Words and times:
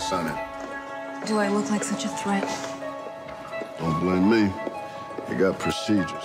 let 0.00 0.08
son 0.08 0.26
in. 0.28 1.26
Do 1.26 1.38
I 1.38 1.48
look 1.48 1.70
like 1.70 1.84
such 1.84 2.04
a 2.04 2.08
threat? 2.08 2.48
Don't 3.78 4.00
blame 4.00 4.30
me. 4.30 4.52
You 5.28 5.36
got 5.36 5.58
procedures. 5.58 6.24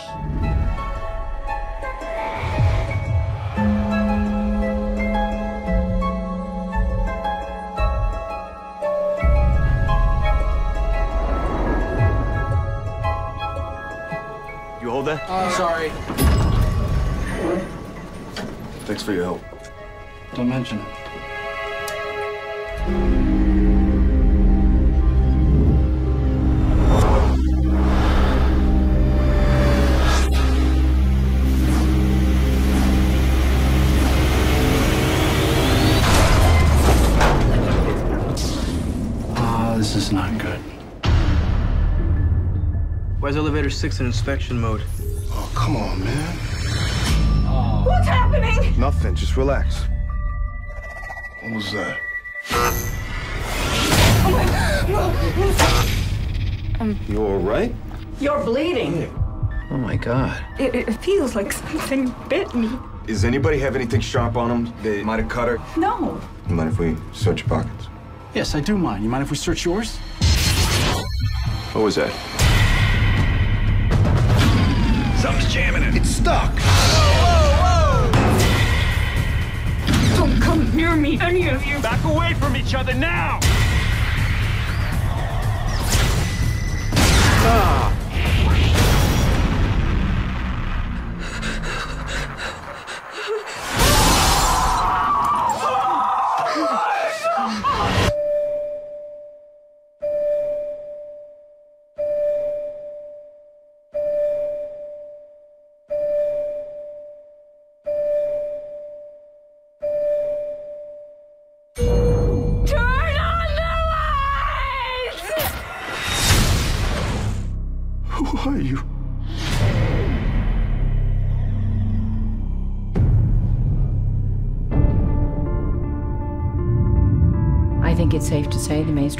You 14.81 14.89
hold 14.91 15.05
that? 15.07 15.25
Oh, 15.27 15.53
sorry. 15.57 15.89
Thanks 18.85 19.03
for 19.03 19.13
your 19.13 19.23
help. 19.23 19.41
Don't 20.35 20.49
mention 20.49 20.79
it. 20.79 20.94
Elevator 43.55 43.73
six 43.73 44.01
in 44.01 44.05
inspection 44.05 44.59
mode? 44.59 44.81
Oh, 45.31 45.49
come 45.55 45.77
on, 45.77 46.03
man. 46.03 46.35
What's 47.85 48.05
happening? 48.05 48.77
Nothing. 48.77 49.15
Just 49.15 49.37
relax. 49.37 49.85
What 51.41 51.53
was 51.53 51.71
that? 51.71 52.01
Oh 54.97 56.81
um, 56.81 56.99
you 57.07 57.23
all 57.23 57.37
right? 57.37 57.73
You're 58.19 58.43
bleeding. 58.43 59.09
Oh 59.71 59.77
my 59.77 59.95
god. 59.95 60.43
It, 60.59 60.75
it 60.75 60.91
feels 60.95 61.33
like 61.33 61.53
something 61.53 62.13
bit 62.27 62.53
me. 62.53 62.69
Does 63.07 63.23
anybody 63.23 63.57
have 63.59 63.73
anything 63.77 64.01
sharp 64.01 64.35
on 64.35 64.49
them? 64.49 64.73
They 64.83 65.01
might 65.01 65.19
have 65.19 65.29
cut 65.29 65.47
her. 65.47 65.61
No. 65.77 66.19
You 66.49 66.55
mind 66.55 66.73
if 66.73 66.77
we 66.77 66.97
search 67.13 67.39
your 67.39 67.47
pockets? 67.47 67.87
Yes, 68.33 68.53
I 68.53 68.59
do 68.59 68.77
mind. 68.77 69.01
You 69.01 69.09
mind 69.09 69.23
if 69.23 69.31
we 69.31 69.37
search 69.37 69.63
yours? 69.63 69.95
What 71.71 71.85
was 71.85 71.95
that? 71.95 72.34
Jamming 75.55 75.83
it. 75.83 75.95
It's 75.95 76.09
stuck. 76.09 76.53
Don't 80.17 80.41
come 80.41 80.75
near 80.75 80.97
me, 80.97 81.17
any 81.21 81.47
of 81.47 81.65
you. 81.65 81.79
Back 81.79 82.03
away 82.03 82.33
from 82.33 82.57
each 82.57 82.75
other 82.75 82.93
now. 82.93 83.39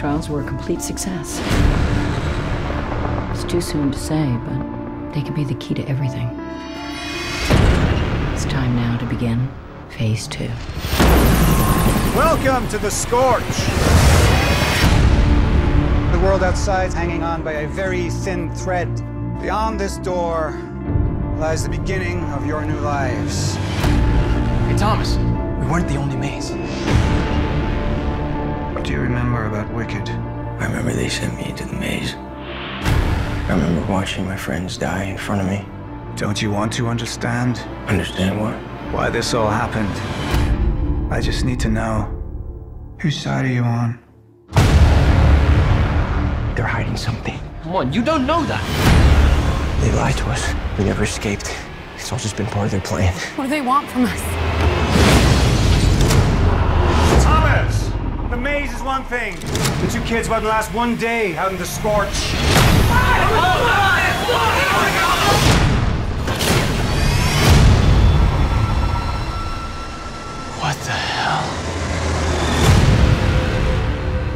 Trials 0.05 0.29
were 0.29 0.41
a 0.41 0.47
complete 0.47 0.83
success. 0.83 1.41
It's 3.31 3.43
too 3.51 3.59
soon 3.59 3.91
to 3.91 3.97
say, 3.97 4.37
but 4.45 5.11
they 5.11 5.23
could 5.23 5.33
be 5.33 5.43
the 5.43 5.55
key 5.55 5.73
to 5.73 5.81
everything. 5.89 6.27
It's 8.31 8.45
time 8.45 8.75
now 8.75 8.97
to 8.99 9.05
begin 9.07 9.49
phase 9.89 10.27
two. 10.27 10.51
Welcome 12.15 12.67
to 12.67 12.77
the 12.77 12.91
Scorch! 12.91 13.41
The 16.11 16.19
world 16.23 16.43
outside 16.43 16.89
is 16.89 16.93
hanging 16.93 17.23
on 17.23 17.43
by 17.43 17.53
a 17.53 17.67
very 17.67 18.11
thin 18.11 18.53
thread. 18.53 18.93
Beyond 19.41 19.79
this 19.79 19.97
door 19.97 20.51
lies 21.39 21.63
the 21.63 21.69
beginning 21.69 22.23
of 22.25 22.45
your 22.45 22.63
new 22.63 22.79
lives. 22.81 23.55
Hey, 23.55 24.77
Thomas. 24.77 25.15
We 25.17 25.65
weren't 25.65 25.87
the 25.87 25.95
only 25.95 26.15
maze. 26.15 26.51
What 28.85 28.89
do 28.89 28.97
you 28.97 29.01
remember 29.01 29.45
about 29.47 29.73
Wicked? 29.73 30.07
I 30.09 30.67
remember 30.67 30.93
they 30.93 31.09
sent 31.09 31.35
me 31.37 31.49
into 31.49 31.65
the 31.65 31.73
maze. 31.73 32.13
I 32.13 33.47
remember 33.49 33.83
watching 33.91 34.25
my 34.25 34.37
friends 34.37 34.77
die 34.77 35.05
in 35.05 35.17
front 35.17 35.41
of 35.41 35.47
me. 35.47 35.65
Don't 36.17 36.39
you 36.39 36.51
want 36.51 36.71
to 36.73 36.85
understand 36.85 37.57
Understand 37.87 38.39
what? 38.39 38.53
why 38.93 39.09
this 39.09 39.33
all 39.33 39.49
happened? 39.49 39.89
I 41.11 41.19
just 41.19 41.45
need 41.45 41.59
to 41.61 41.67
know. 41.67 42.13
Whose 43.01 43.17
side 43.19 43.45
are 43.45 43.47
you 43.47 43.63
on? 43.63 43.97
They're 46.55 46.67
hiding 46.67 46.95
something. 46.95 47.39
Come 47.63 47.75
on, 47.77 47.91
you 47.91 48.03
don't 48.03 48.27
know 48.27 48.43
that. 48.45 49.81
They 49.81 49.91
lied 49.93 50.15
to 50.17 50.25
us. 50.25 50.53
We 50.77 50.83
never 50.83 51.05
escaped. 51.05 51.51
It's 51.95 52.11
all 52.11 52.19
just 52.19 52.37
been 52.37 52.45
part 52.45 52.65
of 52.65 52.71
their 52.71 52.81
plan. 52.81 53.11
What 53.35 53.45
do 53.45 53.49
they 53.49 53.61
want 53.61 53.89
from 53.89 54.05
us? 54.05 54.44
The 58.65 58.71
maze 58.71 58.79
is 58.79 58.83
one 58.83 59.03
thing. 59.03 59.35
The 59.35 59.89
two 59.91 60.01
kids 60.05 60.27
wouldn't 60.27 60.47
last 60.47 60.73
one 60.73 60.95
day 60.95 61.37
out 61.37 61.51
in 61.51 61.57
the 61.59 61.65
Scorch. 61.65 62.07
What 70.59 70.75
the 70.83 70.91
hell? 70.91 71.43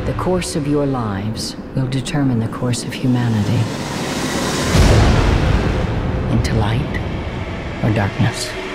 The 0.06 0.14
course 0.14 0.56
of 0.56 0.68
your 0.68 0.86
lives 0.86 1.56
will 1.76 1.88
determine 1.88 2.38
the 2.40 2.50
course 2.50 2.84
of 2.84 2.94
humanity. 2.94 3.64
Into 6.32 6.54
light 6.54 7.00
or 7.84 7.92
darkness. 7.96 8.69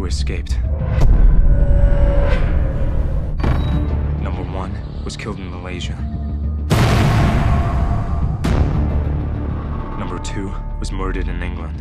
Who 0.00 0.06
escaped. 0.06 0.58
Number 4.22 4.42
one 4.50 4.72
was 5.04 5.14
killed 5.14 5.38
in 5.38 5.50
Malaysia. 5.50 5.94
Number 9.98 10.18
two 10.20 10.54
was 10.78 10.90
murdered 10.90 11.28
in 11.28 11.42
England. 11.42 11.76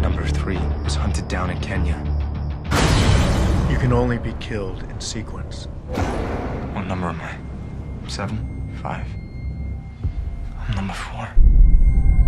Number 0.00 0.24
three 0.28 0.60
was 0.84 0.94
hunted 0.94 1.26
down 1.26 1.50
in 1.50 1.58
Kenya. 1.60 1.98
You 3.68 3.78
can 3.78 3.92
only 3.92 4.18
be 4.18 4.32
killed 4.34 4.84
in 4.84 5.00
sequence. 5.00 5.66
What 6.74 6.86
number 6.86 7.08
am 7.08 7.20
I? 7.20 7.36
Seven? 8.08 8.38
Five? 8.80 9.08
I'm 10.60 10.74
number 10.76 10.94
four. 10.94 11.28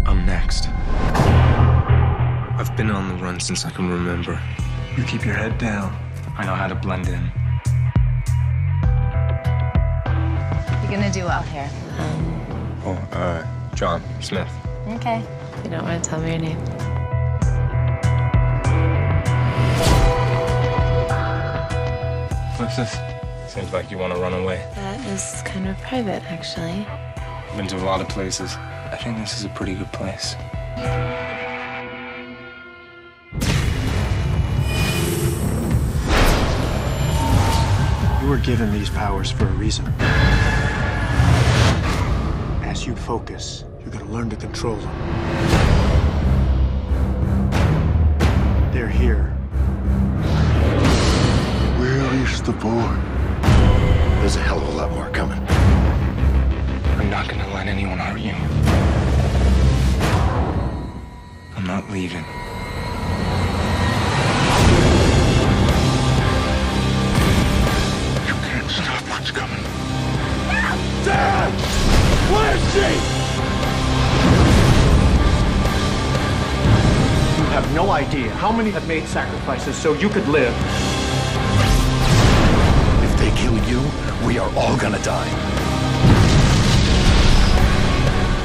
I'm 0.04 0.26
next. 0.26 0.68
I've 2.64 2.78
been 2.78 2.90
on 2.90 3.08
the 3.10 3.22
run 3.22 3.38
since 3.40 3.66
I 3.66 3.70
can 3.70 3.90
remember. 3.90 4.40
You 4.96 5.04
keep 5.04 5.22
your 5.22 5.34
head 5.34 5.58
down. 5.58 5.94
I 6.38 6.46
know 6.46 6.54
how 6.54 6.66
to 6.66 6.74
blend 6.74 7.06
in. 7.08 7.30
You're 10.80 10.90
gonna 10.90 11.12
do 11.12 11.24
well 11.24 11.42
here. 11.42 11.68
Oh, 12.86 12.98
uh, 13.12 13.74
John 13.74 14.02
Smith. 14.22 14.48
Okay. 14.88 15.22
You 15.62 15.70
don't 15.70 15.84
want 15.84 16.02
to 16.02 16.08
tell 16.08 16.20
me 16.20 16.30
your 16.30 16.38
name. 16.38 16.58
What's 22.56 22.76
this? 22.76 22.96
Seems 23.46 23.74
like 23.74 23.90
you 23.90 23.98
want 23.98 24.14
to 24.14 24.18
run 24.18 24.32
away. 24.32 24.66
That 24.74 25.04
is 25.06 25.42
kind 25.44 25.68
of 25.68 25.76
private, 25.82 26.22
actually. 26.32 26.86
Been 27.58 27.66
to 27.68 27.76
a 27.76 27.84
lot 27.84 28.00
of 28.00 28.08
places. 28.08 28.56
I 28.56 28.96
think 28.96 29.18
this 29.18 29.38
is 29.38 29.44
a 29.44 29.50
pretty 29.50 29.74
good 29.74 29.92
place. 29.92 30.34
You 38.24 38.30
were 38.30 38.38
given 38.38 38.72
these 38.72 38.88
powers 38.88 39.30
for 39.30 39.44
a 39.44 39.52
reason. 39.52 39.84
As 42.64 42.86
you 42.86 42.96
focus, 42.96 43.66
you're 43.80 43.90
gonna 43.90 44.10
learn 44.10 44.30
to 44.30 44.36
control 44.36 44.76
them. 44.76 44.90
They're 48.72 48.88
here. 48.88 49.24
Where 51.76 52.14
is 52.22 52.40
the 52.40 52.52
boy? 52.52 52.96
There's 54.20 54.36
a 54.36 54.40
hell 54.40 54.56
of 54.56 54.68
a 54.68 54.72
lot 54.78 54.90
more 54.92 55.10
coming. 55.10 55.46
I'm 56.96 57.10
not 57.10 57.28
gonna 57.28 57.52
let 57.52 57.66
anyone 57.66 57.98
hurt 57.98 58.20
you. 58.20 58.32
I'm 61.56 61.66
not 61.66 61.90
leaving. 61.90 62.24
Where's 72.34 72.64
she? 72.72 72.90
You 77.38 77.46
have 77.56 77.66
no 77.74 77.90
idea 77.92 78.30
how 78.30 78.50
many 78.50 78.70
have 78.70 78.86
made 78.88 79.06
sacrifices 79.06 79.76
so 79.76 79.92
you 79.94 80.08
could 80.08 80.26
live. 80.26 80.54
If 83.06 83.16
they 83.20 83.30
kill 83.40 83.56
you, 83.70 83.80
we 84.26 84.38
are 84.38 84.50
all 84.56 84.76
gonna 84.76 85.02
die. 85.02 85.28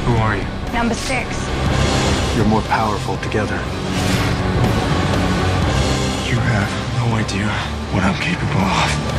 Who 0.06 0.14
are 0.18 0.36
you? 0.38 0.46
Number 0.72 0.94
six. 0.94 1.28
You're 2.36 2.46
more 2.46 2.62
powerful 2.62 3.18
together. 3.18 3.58
You 6.30 6.38
have 6.54 6.72
no 7.02 7.16
idea 7.16 7.48
what 7.92 8.04
I'm 8.04 8.20
capable 8.22 8.62
of. 8.62 9.19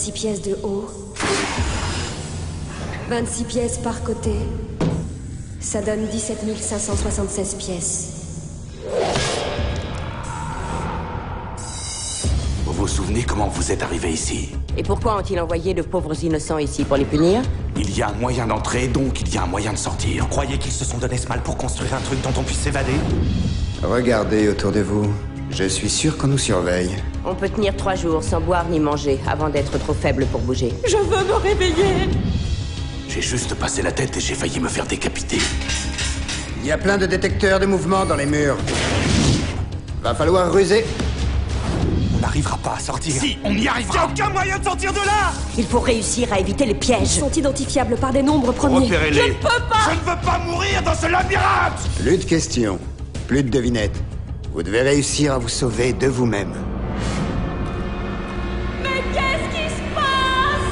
26 0.00 0.12
pièces 0.12 0.40
de 0.40 0.56
haut. 0.62 0.86
26 3.10 3.44
pièces 3.44 3.76
par 3.76 4.02
côté. 4.02 4.32
Ça 5.60 5.82
donne 5.82 6.06
17 6.06 6.38
576 6.58 7.54
pièces. 7.56 8.08
Vous 12.64 12.72
vous 12.72 12.88
souvenez 12.88 13.24
comment 13.24 13.48
vous 13.48 13.70
êtes 13.70 13.82
arrivé 13.82 14.10
ici? 14.10 14.48
Et 14.78 14.82
pourquoi 14.82 15.18
ont-ils 15.18 15.38
envoyé 15.38 15.74
de 15.74 15.82
pauvres 15.82 16.24
innocents 16.24 16.56
ici 16.56 16.84
pour 16.84 16.96
les 16.96 17.04
punir? 17.04 17.42
Il 17.76 17.94
y 17.94 18.00
a 18.00 18.08
un 18.08 18.14
moyen 18.14 18.46
d'entrer, 18.46 18.88
donc 18.88 19.20
il 19.20 19.34
y 19.34 19.36
a 19.36 19.42
un 19.42 19.46
moyen 19.46 19.74
de 19.74 19.78
sortir. 19.78 20.26
Croyez 20.30 20.56
qu'ils 20.56 20.72
se 20.72 20.86
sont 20.86 20.96
donné 20.96 21.18
ce 21.18 21.28
mal 21.28 21.42
pour 21.42 21.58
construire 21.58 21.92
un 21.92 22.00
truc 22.00 22.22
dont 22.22 22.32
on 22.38 22.42
puisse 22.42 22.60
s'évader? 22.60 22.96
Regardez 23.82 24.48
autour 24.48 24.72
de 24.72 24.80
vous. 24.80 25.12
Je 25.60 25.66
suis 25.68 25.90
sûr 25.90 26.16
qu'on 26.16 26.28
nous 26.28 26.38
surveille. 26.38 26.88
On 27.22 27.34
peut 27.34 27.50
tenir 27.50 27.76
trois 27.76 27.94
jours 27.94 28.24
sans 28.24 28.40
boire 28.40 28.64
ni 28.70 28.80
manger 28.80 29.20
avant 29.28 29.50
d'être 29.50 29.76
trop 29.78 29.92
faible 29.92 30.24
pour 30.32 30.40
bouger. 30.40 30.72
Je 30.88 30.96
veux 30.96 31.22
me 31.28 31.34
réveiller 31.34 32.08
J'ai 33.10 33.20
juste 33.20 33.54
passé 33.56 33.82
la 33.82 33.92
tête 33.92 34.16
et 34.16 34.20
j'ai 34.20 34.34
failli 34.34 34.58
me 34.58 34.70
faire 34.70 34.86
décapiter. 34.86 35.36
Il 36.62 36.66
y 36.66 36.72
a 36.72 36.78
plein 36.78 36.96
de 36.96 37.04
détecteurs 37.04 37.60
de 37.60 37.66
mouvement 37.66 38.06
dans 38.06 38.16
les 38.16 38.24
murs. 38.24 38.56
Va 40.02 40.14
falloir 40.14 40.50
ruser. 40.50 40.82
On 42.16 42.20
n'arrivera 42.20 42.56
pas 42.56 42.76
à 42.78 42.80
sortir. 42.80 43.12
Si, 43.20 43.36
on 43.44 43.52
y 43.54 43.68
arrivera 43.68 44.06
aucun 44.10 44.30
moyen 44.30 44.58
de 44.58 44.64
sortir 44.64 44.94
de 44.94 44.98
là 45.00 45.30
Il 45.58 45.66
faut 45.66 45.80
réussir 45.80 46.32
à 46.32 46.40
éviter 46.40 46.64
les 46.64 46.70
Ils 46.72 46.78
pièges. 46.78 47.06
sont 47.06 47.30
identifiables 47.32 47.96
par 47.96 48.14
des 48.14 48.22
nombres 48.22 48.52
premiers. 48.52 48.86
Repérez-les. 48.86 49.20
Je 49.20 49.28
ne 49.28 49.32
peux 49.34 49.48
pas 49.68 49.90
Je 49.90 49.90
ne 49.90 50.00
veux 50.16 50.20
pas 50.24 50.38
mourir 50.38 50.82
dans 50.82 50.94
ce 50.94 51.06
labyrinthe 51.06 51.86
Plus 52.02 52.16
de 52.16 52.24
questions. 52.24 52.78
Plus 53.28 53.42
de 53.42 53.50
devinettes. 53.50 54.00
Vous 54.52 54.64
devez 54.64 54.82
réussir 54.82 55.34
à 55.34 55.38
vous 55.38 55.48
sauver 55.48 55.92
de 55.92 56.08
vous-même. 56.08 56.52
Mais 58.82 59.02
qu'est-ce 59.12 59.56
qui 59.56 59.68
se 59.70 59.80
passe? 59.94 60.70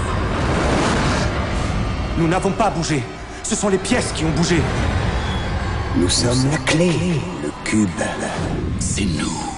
Nous 2.18 2.26
n'avons 2.26 2.50
pas 2.50 2.70
bougé. 2.70 3.02
Ce 3.44 3.54
sont 3.54 3.68
les 3.68 3.78
pièces 3.78 4.12
qui 4.12 4.24
ont 4.24 4.30
bougé. 4.30 4.56
Nous 5.96 6.08
sommes 6.08 6.50
la 6.50 6.58
clé. 6.58 6.90
Le 7.42 7.50
cube. 7.64 7.88
C'est 8.80 9.04
nous. 9.04 9.57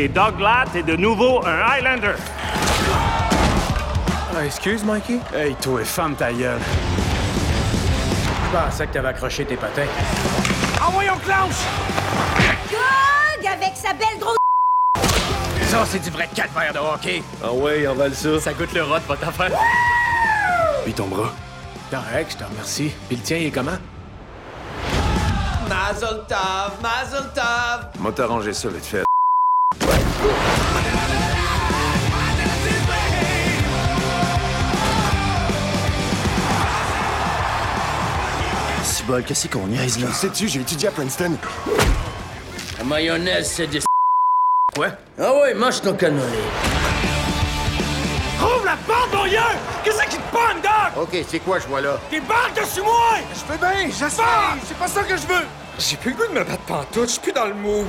Et 0.00 0.06
Doug 0.06 0.38
Latt 0.38 0.76
est 0.76 0.84
de 0.84 0.94
nouveau 0.94 1.44
un 1.44 1.58
Highlander. 1.58 2.14
Ah, 4.32 4.44
excuse, 4.44 4.84
Mikey? 4.84 5.18
Hey, 5.34 5.56
toi, 5.56 5.84
femme 5.84 6.14
ta 6.14 6.32
gueule. 6.32 6.60
Je 8.44 8.56
pensais 8.56 8.86
que 8.86 8.92
t'avais 8.92 9.08
accroché 9.08 9.44
tes 9.44 9.56
patins. 9.56 9.88
Envoyons 10.86 11.16
Clanche! 11.24 11.64
Doug 12.70 13.44
avec 13.44 13.72
sa 13.74 13.92
belle 13.92 14.20
grosse. 14.20 14.36
Ça, 15.62 15.84
c'est 15.84 15.98
du 15.98 16.10
vrai 16.10 16.28
calvaire 16.32 16.72
de 16.72 16.78
hockey. 16.78 17.20
Ah 17.42 17.52
ouais, 17.52 17.88
on 17.88 17.94
va 17.94 18.06
le 18.06 18.14
ça. 18.14 18.38
Ça 18.38 18.52
goûte 18.52 18.72
le 18.74 18.84
rot, 18.84 19.00
votre 19.08 19.26
affaire. 19.26 19.50
Puis 20.84 20.92
ton 20.92 21.08
bras. 21.08 21.32
Correct, 21.90 22.30
je 22.30 22.36
te 22.36 22.44
remercie. 22.44 22.92
Puis 23.08 23.16
le 23.16 23.22
tien, 23.22 23.38
il 23.38 23.46
est 23.46 23.50
comment? 23.50 23.78
Mazel 25.68 26.20
tov, 26.28 26.80
mazel 26.80 27.28
tov. 27.34 27.90
Moi, 27.98 28.12
t'arranger 28.12 28.52
ça 28.52 28.68
vite 28.68 28.86
fait. 28.86 29.07
Bol, 39.08 39.24
qu'est-ce 39.24 39.48
qu'on 39.48 39.66
niaise 39.66 39.98
là? 39.98 40.12
Sais-tu, 40.12 40.48
j'ai 40.48 40.60
étudié 40.60 40.88
à 40.88 40.90
Princeton. 40.90 41.32
La 42.76 42.84
mayonnaise, 42.84 43.50
c'est 43.50 43.66
du. 43.66 43.80
Quoi? 44.74 44.88
Ah 45.18 45.32
ouais, 45.34 45.54
mange 45.54 45.80
ton 45.80 45.94
cannoli. 45.94 46.22
Ouvre 48.38 48.64
la 48.66 48.76
porte, 48.86 49.12
mon 49.14 49.24
yeux! 49.24 49.38
Qu'est-ce 49.82 50.02
qui 50.10 50.16
te 50.16 50.30
pogne, 50.30 50.60
Doug? 50.62 51.02
Ok, 51.02 51.24
c'est 51.28 51.38
quoi, 51.40 51.58
je 51.58 51.66
vois 51.66 51.80
là? 51.80 51.98
Des 52.10 52.20
balles 52.20 52.52
dessus 52.54 52.82
moi! 52.82 53.16
Je 53.34 53.52
veux 53.52 53.58
bien, 53.58 53.88
j'essaie. 53.88 54.22
C'est 54.66 54.76
pas 54.76 54.88
ça 54.88 55.02
que 55.02 55.16
je 55.16 55.26
veux. 55.26 55.46
J'ai 55.78 55.96
plus 55.96 56.10
le 56.10 56.16
goût 56.16 56.26
de 56.26 56.38
me 56.38 56.44
battre 56.44 56.62
pantoute, 56.66 57.06
je 57.06 57.12
suis 57.12 57.20
plus 57.20 57.32
dans 57.32 57.46
le 57.46 57.54
mood. 57.54 57.86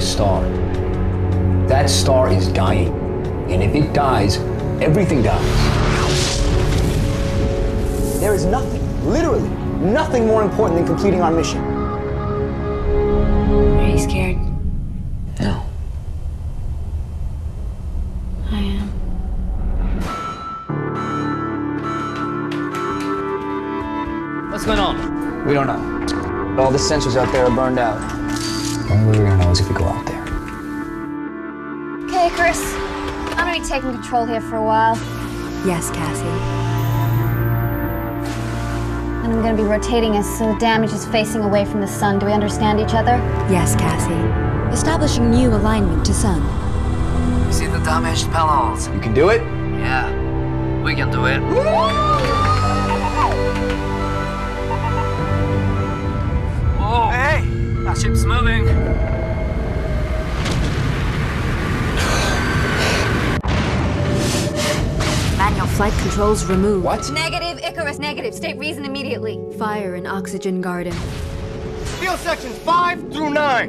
Heart 0.00 0.20
of 0.20 0.26
our 0.26 0.42
nearest 0.42 0.64
star. 0.64 1.68
That 1.68 1.90
star 1.90 2.32
is 2.32 2.48
dying. 2.48 2.92
And 3.50 3.62
if 3.62 3.74
it 3.74 3.92
dies, 3.92 4.38
everything 4.80 5.22
dies. 5.22 6.40
There 8.20 8.34
is 8.34 8.44
nothing, 8.44 8.82
literally, 9.06 9.48
nothing 9.78 10.26
more 10.26 10.42
important 10.42 10.78
than 10.78 10.86
completing 10.86 11.22
our 11.22 11.30
mission. 11.32 11.60
Are 13.78 13.88
you 13.88 13.98
scared? 13.98 14.36
No. 15.40 15.62
I 18.50 18.58
am. 18.58 18.88
What's 24.50 24.66
going 24.66 24.78
on? 24.78 25.46
We 25.46 25.54
don't 25.54 25.66
know. 25.66 26.60
All 26.62 26.70
the 26.70 26.78
sensors 26.78 27.16
out 27.16 27.32
there 27.32 27.46
are 27.46 27.50
burned 27.50 27.78
out. 27.78 28.19
Only 29.70 29.78
way 29.78 29.78
we're 29.78 29.78
gonna 29.78 29.78
know 29.78 29.78
is 29.78 29.78
if 29.78 29.78
we 29.78 29.78
go 29.78 29.84
out 29.84 30.06
there. 30.06 30.24
Okay, 32.04 32.30
Chris. 32.34 32.60
I'm 33.36 33.46
gonna 33.46 33.60
be 33.60 33.64
taking 33.64 33.92
control 33.92 34.26
here 34.26 34.40
for 34.40 34.56
a 34.56 34.62
while. 34.62 34.96
Yes, 35.66 35.90
Cassie. 35.90 36.24
And 39.24 39.32
I'm 39.32 39.42
gonna 39.42 39.56
be 39.56 39.62
rotating 39.62 40.16
us 40.16 40.26
so 40.38 40.52
the 40.52 40.58
damage 40.58 40.92
is 40.92 41.06
facing 41.06 41.42
away 41.42 41.64
from 41.64 41.80
the 41.80 41.86
sun. 41.86 42.18
Do 42.18 42.26
we 42.26 42.32
understand 42.32 42.80
each 42.80 42.94
other? 42.94 43.16
Yes, 43.50 43.76
Cassie. 43.76 44.12
Establishing 44.74 45.30
new 45.30 45.50
alignment 45.54 46.04
to 46.06 46.14
sun. 46.14 46.42
You 47.46 47.52
see 47.52 47.66
the 47.66 47.80
damaged 47.80 48.30
panels? 48.30 48.88
You 48.88 49.00
can 49.00 49.14
do 49.14 49.28
it? 49.28 49.42
Yeah. 49.78 50.10
We 50.82 50.94
can 50.94 51.10
do 51.10 51.26
it. 51.26 51.40
Controls 66.02 66.44
removed. 66.46 66.84
What? 66.84 67.10
Negative, 67.12 67.58
Icarus, 67.62 67.98
negative. 67.98 68.34
State 68.34 68.56
reason 68.58 68.84
immediately. 68.84 69.38
Fire 69.58 69.96
in 69.96 70.06
oxygen 70.06 70.60
garden. 70.60 70.92
Field 72.00 72.18
sections 72.18 72.56
5 72.58 73.12
through 73.12 73.30
9. 73.30 73.68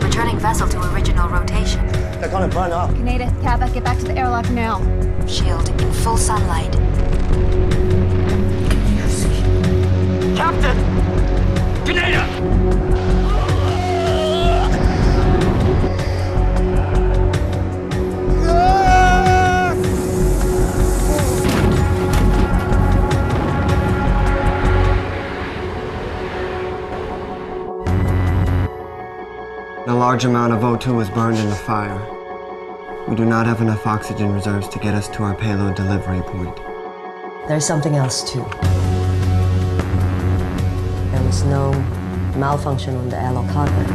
Returning 0.00 0.38
vessel 0.38 0.66
to 0.68 0.92
original 0.92 1.28
rotation. 1.28 1.86
They're 2.18 2.30
gonna 2.30 2.48
burn 2.48 2.72
up. 2.72 2.90
Kaneda, 2.90 3.30
Capa, 3.42 3.70
get 3.72 3.84
back 3.84 3.98
to 3.98 4.04
the 4.04 4.16
airlock 4.16 4.48
now. 4.50 4.78
Shield 5.26 5.68
in 5.82 5.92
full 5.92 6.16
sunlight. 6.16 6.72
Captain! 10.34 10.76
Kaneda! 11.84 12.87
Large 29.98 30.24
amount 30.24 30.52
of 30.52 30.60
O2 30.60 30.96
was 30.96 31.10
burned 31.10 31.38
in 31.38 31.48
the 31.48 31.56
fire. 31.56 31.98
We 33.08 33.16
do 33.16 33.24
not 33.24 33.46
have 33.46 33.60
enough 33.60 33.84
oxygen 33.84 34.32
reserves 34.32 34.68
to 34.68 34.78
get 34.78 34.94
us 34.94 35.08
to 35.08 35.24
our 35.24 35.34
payload 35.34 35.74
delivery 35.74 36.22
point. 36.22 36.56
There's 37.48 37.66
something 37.66 37.96
else 37.96 38.22
too. 38.30 38.44
There 41.10 41.22
was 41.24 41.42
no 41.42 41.72
malfunction 42.36 42.94
on 42.94 43.08
the 43.08 43.20
airlock 43.20 43.46
hardware. 43.46 43.86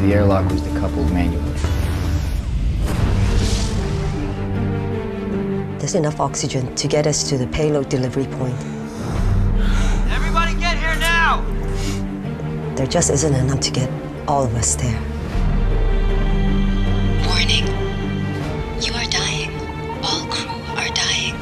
The 0.00 0.14
airlock 0.14 0.50
was 0.50 0.62
decoupled 0.62 1.12
manually. 1.12 1.44
There's 5.78 5.94
enough 5.94 6.18
oxygen 6.18 6.74
to 6.76 6.88
get 6.88 7.06
us 7.06 7.28
to 7.28 7.36
the 7.36 7.46
payload 7.48 7.90
delivery 7.90 8.24
point. 8.24 8.56
Everybody 10.10 10.54
get 10.54 10.78
here 10.78 10.96
now! 10.96 11.44
There 12.78 12.86
just 12.86 13.10
isn't 13.10 13.34
enough 13.34 13.58
to 13.58 13.72
get 13.72 13.90
all 14.28 14.44
of 14.44 14.54
us 14.54 14.76
there. 14.76 15.00
Warning. 17.26 17.66
You 18.80 18.92
are 18.94 19.10
dying. 19.10 19.50
All 20.00 20.24
crew 20.28 20.48
are 20.76 20.88
dying. 20.94 21.34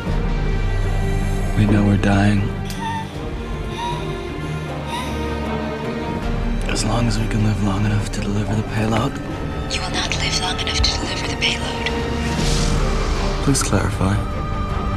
We 1.59 1.67
know 1.67 1.85
we're 1.85 1.99
dying. 1.99 2.41
As 6.71 6.87
long 6.87 7.07
as 7.07 7.19
we 7.19 7.29
can 7.29 7.45
live 7.45 7.63
long 7.65 7.85
enough 7.85 8.11
to 8.13 8.23
deliver 8.23 8.55
the 8.55 8.63
payload. 8.69 9.13
You 9.71 9.83
will 9.83 9.91
not 9.91 10.17
live 10.17 10.41
long 10.41 10.59
enough 10.59 10.79
to 10.79 10.91
deliver 10.91 11.27
the 11.27 11.37
payload. 11.37 11.87
Please 13.45 13.63
clarify. 13.63 14.17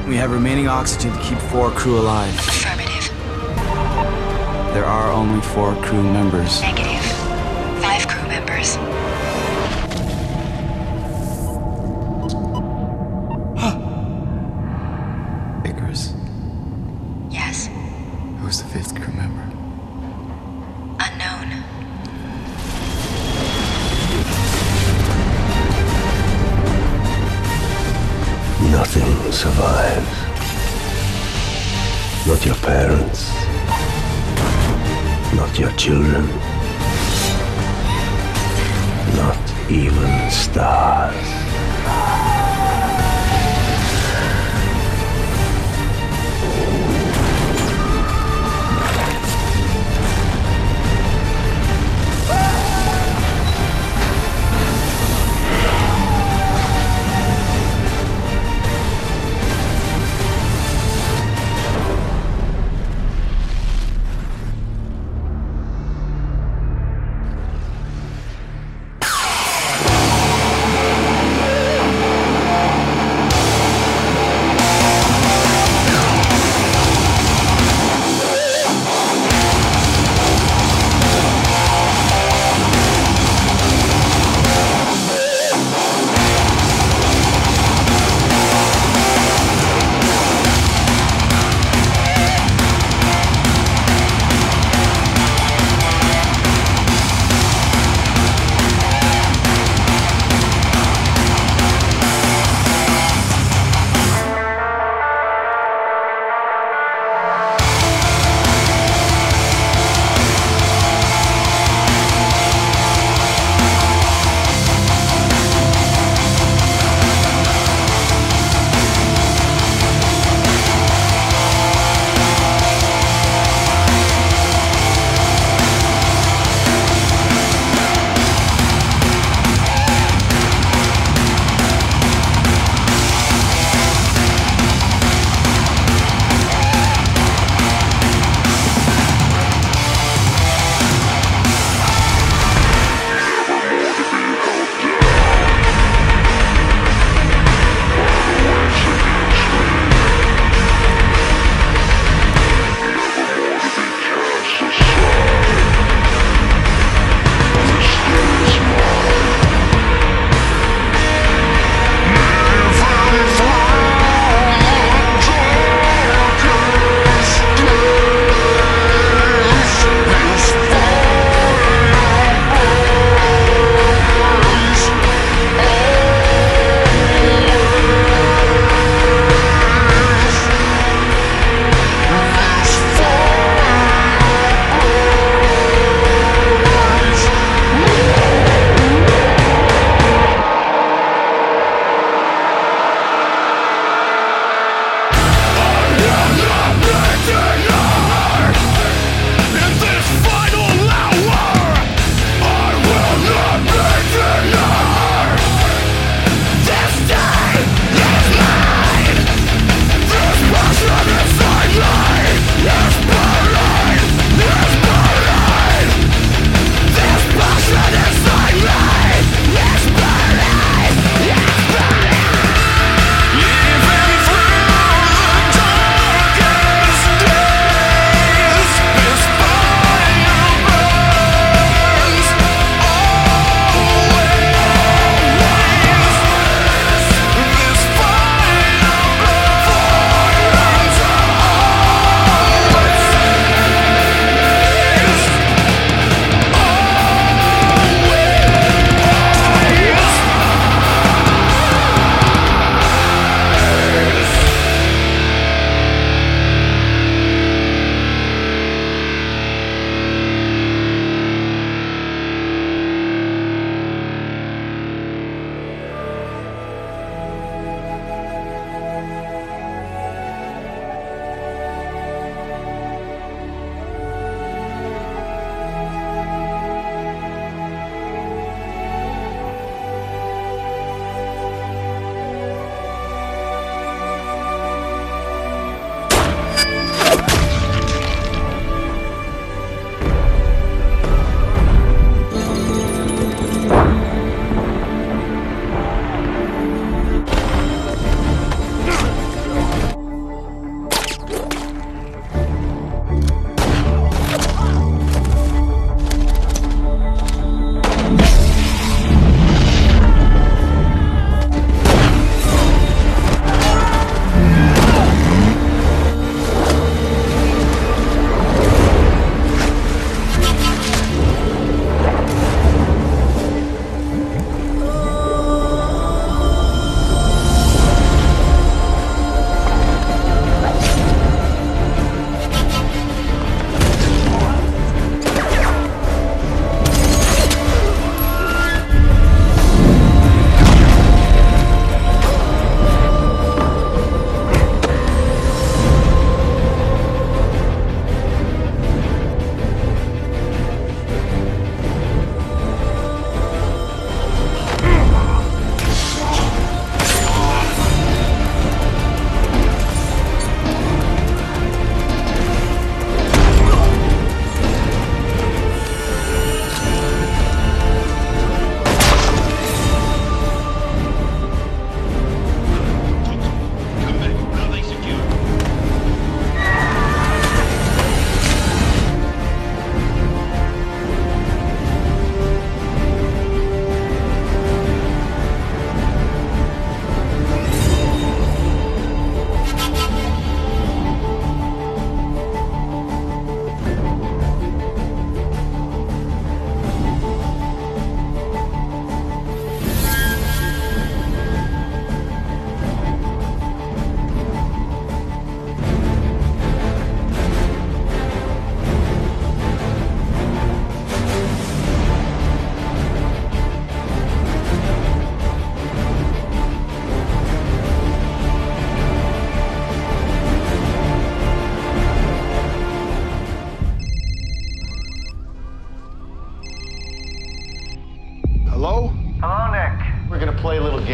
We 0.07 0.15
have 0.15 0.31
remaining 0.31 0.69
oxygen 0.69 1.11
to 1.11 1.19
keep 1.19 1.37
four 1.51 1.69
crew 1.71 1.99
alive. 1.99 2.58
Only 5.19 5.41
four 5.41 5.75
crew 5.81 6.01
members. 6.01 6.61
Negative. 6.61 7.03
Five 7.81 8.07
crew 8.07 8.25
members. 8.29 8.77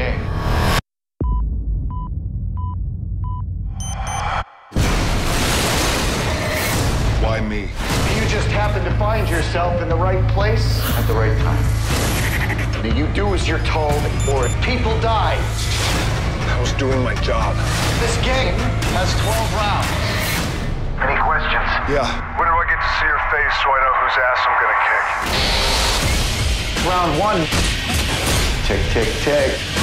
Play 0.05 0.13
a 0.13 0.19
little 0.19 0.19
game. 0.19 0.19
Why 7.23 7.39
me? 7.41 7.61
You 7.61 8.27
just 8.29 8.47
happen 8.47 8.83
to 8.83 8.91
find 8.97 9.27
yourself 9.29 9.81
in 9.81 9.89
the 9.89 9.95
right 9.95 10.25
place 10.31 10.81
at 10.97 11.07
the 11.07 11.13
right 11.13 11.37
time. 11.39 11.63
Do 12.81 12.89
You 12.95 13.07
do 13.13 13.33
as 13.33 13.47
you're 13.47 13.63
told, 13.65 13.93
or 14.29 14.47
people 14.61 14.93
die. 15.01 15.37
I 16.47 16.57
was 16.61 16.71
doing 16.73 17.03
my 17.03 17.15
job. 17.15 17.55
This 17.99 18.15
game 18.17 18.53
has 18.93 19.09
12 19.25 19.53
rounds. 19.57 19.89
Any 21.01 21.17
questions? 21.19 21.67
Yeah. 21.89 22.05
When 22.37 22.47
do 22.47 22.53
I 22.53 22.65
get 22.69 22.79
to 22.79 22.89
see 23.01 23.07
your 23.09 23.19
face 23.33 23.55
so 23.59 23.73
I 23.73 23.79
know 23.81 23.93
whose 23.99 24.17
ass 24.21 24.45
I'm 24.45 24.55
gonna 24.61 24.79
kick? 24.85 25.05
Round 26.85 27.19
one. 27.19 27.41
Tick, 28.65 28.81
tick, 28.93 29.09
tick. 29.21 29.74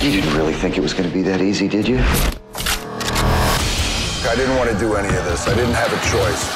You 0.00 0.10
didn't 0.10 0.34
really 0.34 0.54
think 0.54 0.78
it 0.78 0.80
was 0.80 0.94
going 0.94 1.06
to 1.06 1.12
be 1.14 1.20
that 1.24 1.42
easy, 1.42 1.68
did 1.68 1.86
you? 1.86 1.98
I 4.26 4.34
didn't 4.34 4.56
want 4.56 4.70
to 4.70 4.78
do 4.78 4.94
any 4.94 5.14
of 5.14 5.24
this. 5.26 5.46
I 5.46 5.54
didn't 5.54 5.74
have 5.74 5.92
a 5.92 6.00
choice. 6.08 6.48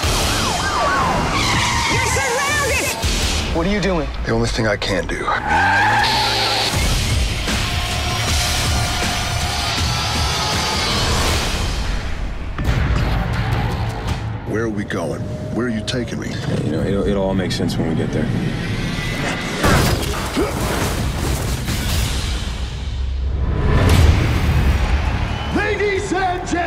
You're 1.92 2.06
surrounded! 2.06 3.54
What 3.54 3.66
are 3.66 3.70
you 3.70 3.82
doing? 3.82 4.08
The 4.24 4.32
only 4.32 4.48
thing 4.48 4.66
I 4.66 4.78
can 4.78 5.06
do. 5.06 5.24
Where 14.50 14.62
are 14.64 14.70
we 14.70 14.84
going? 14.84 15.20
Where 15.54 15.66
are 15.66 15.70
you 15.70 15.84
taking 15.84 16.18
me? 16.18 16.30
You 16.64 16.70
know, 16.72 16.80
it'll, 16.80 17.06
it'll 17.06 17.24
all 17.24 17.34
make 17.34 17.52
sense 17.52 17.76
when 17.76 17.90
we 17.90 17.94
get 17.94 18.10
there. 18.10 18.26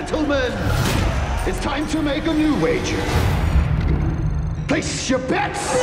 Gentlemen, 0.07 0.53
it's 1.45 1.59
time 1.59 1.85
to 1.85 2.01
make 2.01 2.25
a 2.27 2.33
new 2.33 2.55
wager. 2.61 3.01
Place 4.67 5.09
your 5.09 5.19
bets. 5.19 5.73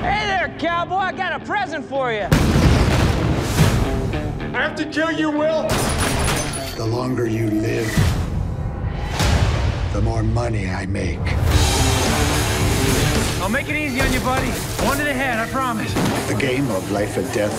Hey 0.00 0.24
there, 0.26 0.56
cowboy. 0.58 0.96
I 0.96 1.12
got 1.12 1.38
a 1.40 1.44
present 1.44 1.84
for 1.84 2.10
you. 2.10 2.26
I 4.52 4.62
have 4.62 4.74
to 4.76 4.86
kill 4.86 5.12
you, 5.12 5.30
Will. 5.30 5.68
The 6.76 6.86
longer 6.86 7.26
you 7.26 7.50
live, 7.50 7.92
the 9.92 10.00
more 10.00 10.22
money 10.22 10.66
I 10.66 10.86
make. 10.86 11.18
I'll 13.42 13.50
make 13.50 13.68
it 13.68 13.76
easy 13.76 14.00
on 14.00 14.10
you, 14.14 14.20
buddy. 14.20 14.50
One 14.86 14.96
to 14.96 15.04
the 15.04 15.12
head, 15.12 15.38
I 15.38 15.50
promise. 15.50 15.92
The 16.26 16.36
game 16.36 16.70
of 16.70 16.90
life 16.90 17.18
and 17.18 17.30
death 17.34 17.52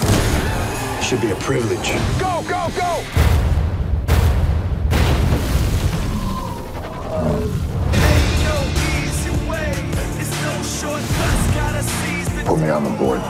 should 1.04 1.22
be 1.22 1.30
a 1.30 1.36
privilege. 1.36 1.91
Go, 2.20 2.44
go, 2.48 2.67
go! 2.76 3.31
Put 12.46 12.60
me 12.60 12.70
on 12.70 12.84
the 12.84 12.90
board. 12.98 13.22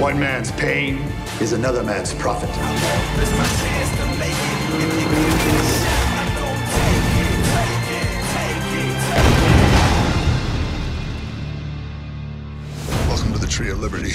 One 0.00 0.18
man's 0.18 0.50
pain 0.52 0.96
is 1.42 1.52
another 1.52 1.82
man's 1.82 2.14
profit. 2.14 2.48
Tree 13.60 13.72
of 13.72 13.80
Liberty. 13.80 14.12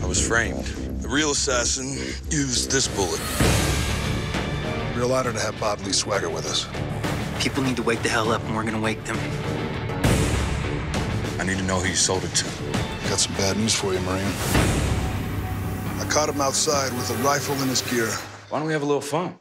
I 0.00 0.06
was 0.06 0.24
framed. 0.24 0.64
The 1.02 1.08
real 1.08 1.32
assassin 1.32 1.88
used 2.30 2.70
this 2.70 2.86
bullet. 2.86 3.20
Real 4.96 5.12
honor 5.12 5.32
to 5.32 5.40
have 5.40 5.58
Bob 5.58 5.80
Lee 5.80 5.92
Swagger 5.92 6.30
with 6.30 6.46
us. 6.46 6.68
People 7.42 7.64
need 7.64 7.74
to 7.74 7.82
wake 7.82 8.04
the 8.04 8.08
hell 8.08 8.30
up, 8.30 8.40
and 8.44 8.54
we're 8.54 8.62
gonna 8.62 8.80
wake 8.80 9.02
them. 9.02 9.18
I 11.40 11.44
need 11.44 11.58
to 11.58 11.64
know 11.64 11.80
who 11.80 11.88
you 11.88 11.96
sold 11.96 12.22
it 12.22 12.32
to. 12.36 12.44
Got 13.08 13.18
some 13.18 13.34
bad 13.34 13.56
news 13.56 13.74
for 13.74 13.92
you, 13.92 13.98
Marine. 13.98 14.32
I 15.98 16.06
caught 16.08 16.28
him 16.28 16.40
outside 16.40 16.92
with 16.92 17.10
a 17.10 17.20
rifle 17.24 17.56
in 17.56 17.68
his 17.68 17.82
gear. 17.82 18.06
Why 18.48 18.60
don't 18.60 18.68
we 18.68 18.74
have 18.74 18.82
a 18.82 18.86
little 18.86 19.00
fun? 19.00 19.36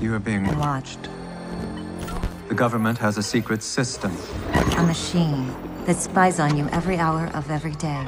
You 0.00 0.12
are 0.12 0.18
being 0.18 0.44
Watched. 0.58 1.11
The 2.52 2.58
government 2.58 2.98
has 2.98 3.16
a 3.16 3.22
secret 3.22 3.62
system. 3.62 4.14
A 4.76 4.82
machine 4.82 5.50
that 5.86 5.96
spies 5.96 6.38
on 6.38 6.54
you 6.54 6.68
every 6.68 6.98
hour 6.98 7.30
of 7.32 7.50
every 7.50 7.72
day. 7.72 8.06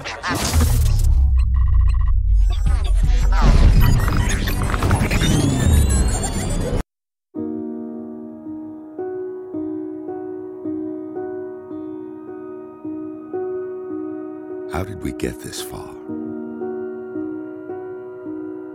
How 14.70 14.84
did 14.84 15.02
we 15.02 15.12
get 15.12 15.40
this 15.40 15.62
far? 15.62 15.88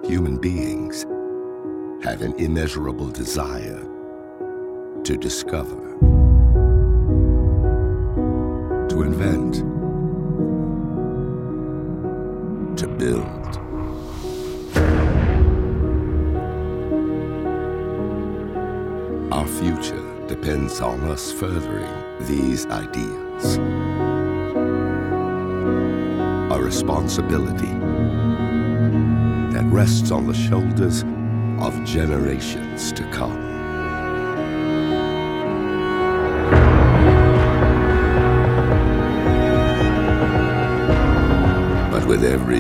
Human 0.04 0.40
beings 0.42 1.04
have 2.04 2.24
an 2.24 2.34
immeasurable 2.40 3.12
desire 3.12 3.89
to 5.04 5.18
discover, 5.18 5.76
to 8.88 9.02
invent, 9.02 9.56
to 12.78 12.88
build. 12.88 13.26
Our 19.34 19.48
future 19.48 20.28
depends 20.28 20.82
on 20.82 21.02
us 21.02 21.32
furthering 21.32 21.88
these 22.28 22.66
ideas. 22.68 23.58
A 26.52 26.62
responsibility 26.62 27.74
that 29.54 29.66
rests 29.66 30.12
on 30.12 30.28
the 30.28 30.34
shoulders 30.34 31.04
of 31.60 31.84
generations 31.84 32.92
to 32.94 33.04
come. 33.12 33.49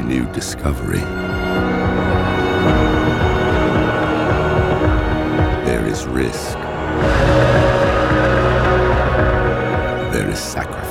New 0.09 0.25
discovery, 0.33 1.01
there 5.67 5.85
is 5.85 6.07
risk. 6.07 6.57
There 10.11 10.27
is 10.27 10.39
sacrifice. 10.39 10.88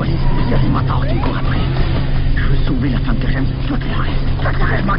police, 0.00 0.14
il 0.46 0.50
y 0.50 0.54
a 0.54 0.58
des 0.58 0.68
motards 0.68 1.06
qui 1.06 1.14
me 1.14 1.20
courent 1.20 1.36
après. 1.36 1.58
Je 2.34 2.44
veux 2.44 2.56
sauver 2.64 2.88
la 2.88 2.98
femme 3.00 3.18
que 3.18 3.28
j'aime, 3.30 3.46
toute 3.68 3.84
le 3.84 4.00
reste. 4.00 4.14
Toute 4.40 4.58
le 4.58 4.64
reste, 4.64 4.86
m'en 4.86 4.94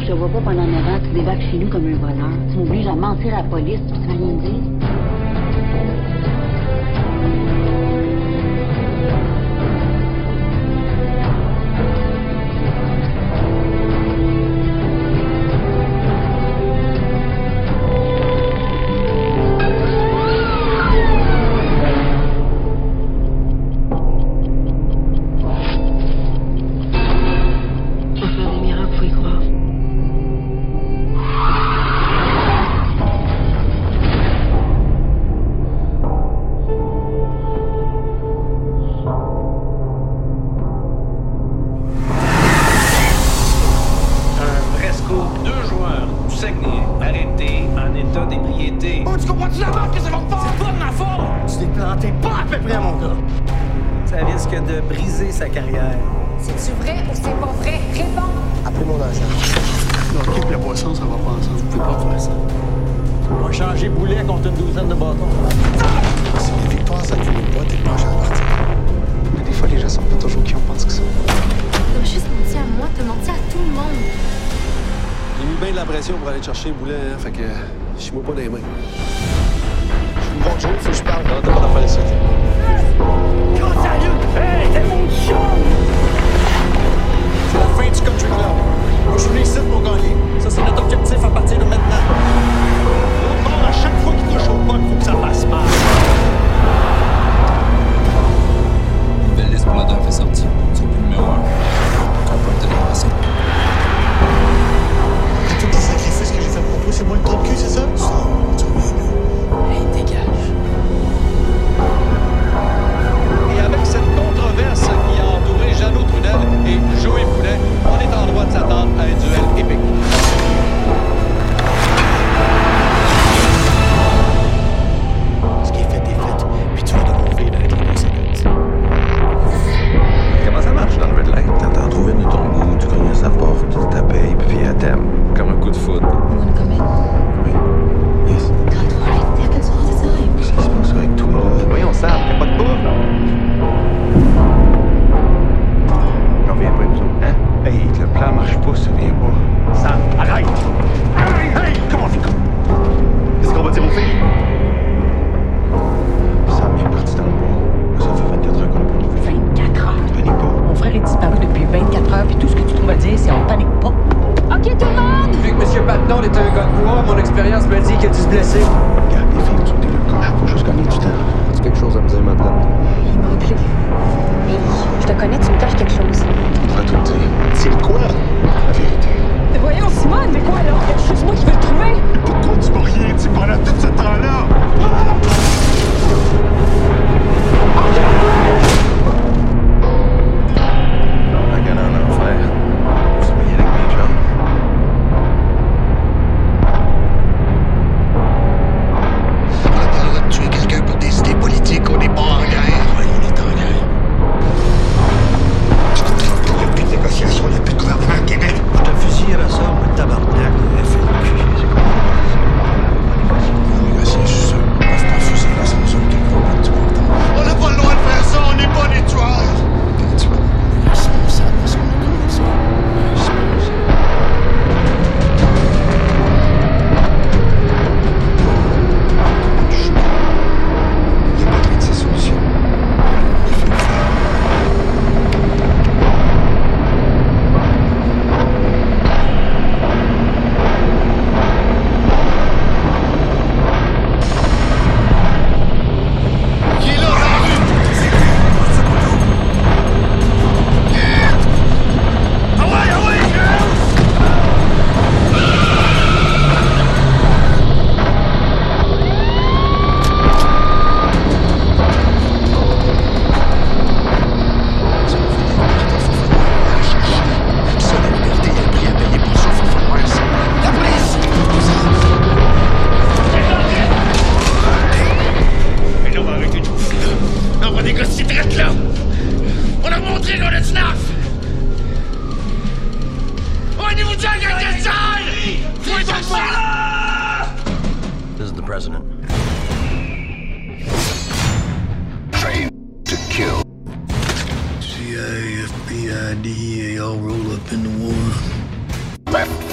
Je 0.00 0.06
te 0.06 0.12
vois 0.12 0.28
pas 0.28 0.40
pendant 0.40 0.64
9 0.64 0.88
ans, 0.88 1.00
tu 1.02 1.10
débarques 1.10 1.40
chez 1.40 1.58
nous 1.58 1.68
comme 1.68 1.92
un 1.92 1.96
voleur. 1.96 2.30
Tu 2.52 2.58
m'obliges 2.58 2.86
à 2.86 2.94
mentir 2.94 3.34
à 3.34 3.38
la 3.38 3.42
police, 3.42 3.80
puis 3.90 4.00
tu 4.00 4.06
vas 4.06 4.14
me 4.14 4.40
dire. 4.40 4.97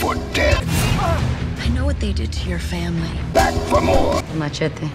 War. 0.03 0.15
Left 0.15 0.27
for 0.27 0.33
dead. 0.33 0.65
what 1.86 1.99
they 1.99 2.13
did 2.13 2.33
to 2.33 2.49
your 2.49 2.59
family. 2.59 3.09
Back 3.33 3.53
for 3.69 3.79
more. 3.79 4.21
Machete. 4.33 4.89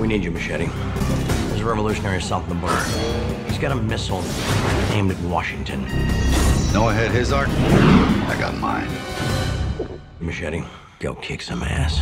We 0.00 0.08
need 0.08 0.24
you, 0.24 0.30
Machete. 0.30 0.66
There's 0.66 1.60
a 1.60 1.64
revolutionary 1.64 2.20
south 2.20 2.42
of 2.42 2.48
the 2.48 2.54
border. 2.56 2.82
He's 3.46 3.58
got 3.58 3.72
a 3.72 3.76
missile 3.76 4.22
aimed 4.90 5.12
at 5.12 5.20
Washington. 5.20 5.84
Noah 6.72 6.92
had 6.92 7.12
his 7.12 7.32
ark. 7.32 7.48
I 7.48 8.36
got 8.40 8.58
mine. 8.58 8.88
Machete, 10.20 10.64
go 10.98 11.14
kick 11.14 11.40
some 11.40 11.62
ass. 11.62 12.00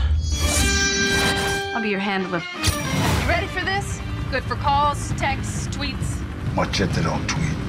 I'll 1.74 1.82
be 1.82 1.90
your 1.90 2.00
handler. 2.00 2.42
You 3.22 3.28
ready 3.28 3.46
for 3.48 3.64
this? 3.64 4.00
Good 4.30 4.44
for 4.44 4.56
calls, 4.56 5.12
texts, 5.12 5.68
tweets. 5.68 6.22
Machete 6.54 7.02
don't 7.02 7.28
tweet. 7.28 7.61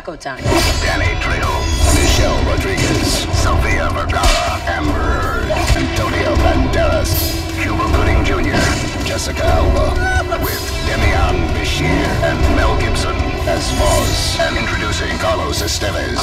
Taco 0.00 0.16
time. 0.16 0.42
Danny 0.80 1.12
Trejo, 1.20 1.52
Michelle 1.94 2.42
Rodriguez, 2.44 3.28
Sofia 3.36 3.90
Vergara, 3.90 4.58
Amber 4.64 4.92
Heard, 4.92 5.50
Antonio 5.76 6.34
Banderas, 6.36 7.36
Cuba 7.60 7.84
Gooding 7.94 8.24
Jr., 8.24 8.56
Jessica 9.04 9.44
Alba, 9.44 10.42
with 10.42 10.62
Demián 10.88 11.36
Bichir 11.52 12.06
and 12.24 12.40
Mel 12.56 12.80
Gibson 12.80 13.14
as 13.46 13.70
Voz, 13.72 14.38
and 14.40 14.56
introducing 14.56 15.18
Carlos 15.18 15.60
Estevez. 15.60 16.16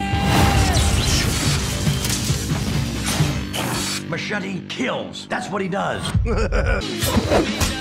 Machete 4.10 4.60
kills. 4.70 5.28
That's 5.28 5.52
what 5.52 5.62
he 5.62 5.68
does. 5.68 6.02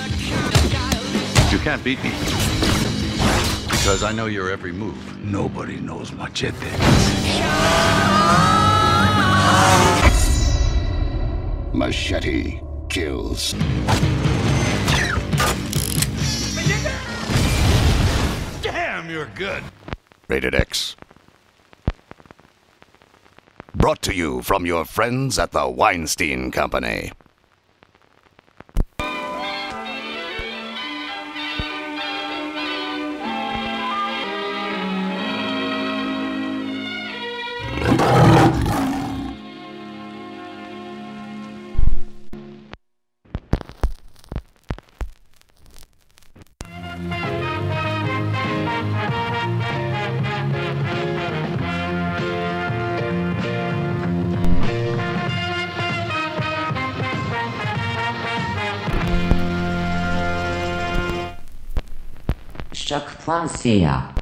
You 1.49 1.59
can't 1.59 1.81
beat 1.81 2.03
me. 2.03 2.11
Because 3.87 4.03
I 4.03 4.11
know 4.11 4.25
your 4.25 4.51
every 4.51 4.73
move. 4.73 5.23
Nobody 5.23 5.77
knows 5.77 6.11
Machete. 6.11 6.67
Machete 11.71 12.59
kills. 12.89 13.53
Damn, 18.61 19.09
you're 19.09 19.31
good. 19.35 19.63
Rated 20.27 20.53
X. 20.53 20.97
Brought 23.73 24.01
to 24.01 24.13
you 24.13 24.41
from 24.41 24.65
your 24.65 24.83
friends 24.83 25.39
at 25.39 25.53
the 25.53 25.65
Weinstein 25.69 26.51
Company. 26.51 27.13
Choc.ca. 62.87 64.13
took 64.13 64.16